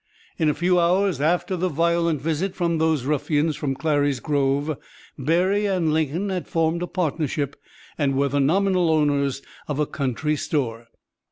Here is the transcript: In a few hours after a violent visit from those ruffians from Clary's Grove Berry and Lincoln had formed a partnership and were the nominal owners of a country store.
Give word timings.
In 0.39 0.49
a 0.49 0.55
few 0.55 0.79
hours 0.79 1.21
after 1.21 1.53
a 1.53 1.69
violent 1.69 2.23
visit 2.23 2.55
from 2.55 2.79
those 2.79 3.05
ruffians 3.05 3.55
from 3.55 3.75
Clary's 3.75 4.19
Grove 4.19 4.75
Berry 5.15 5.67
and 5.67 5.93
Lincoln 5.93 6.29
had 6.29 6.47
formed 6.47 6.81
a 6.81 6.87
partnership 6.87 7.55
and 7.99 8.15
were 8.15 8.29
the 8.29 8.39
nominal 8.39 8.89
owners 8.89 9.43
of 9.67 9.77
a 9.79 9.85
country 9.85 10.35
store. 10.35 10.87